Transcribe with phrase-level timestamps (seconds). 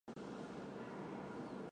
[0.07, 1.69] 大雷夫。